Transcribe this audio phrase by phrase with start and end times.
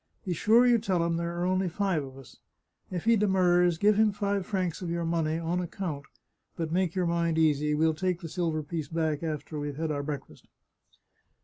[0.25, 2.39] Be sure you tell him there are only five of us.
[2.89, 6.05] If he demurs, give him five francs of your money, on ac count;
[6.55, 10.01] but make your mind easy, we'll take the silver piece back after we've had our
[10.01, 10.47] breakfast."